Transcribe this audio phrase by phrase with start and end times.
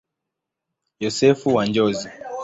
[1.03, 2.09] Yosefu wa Njozi.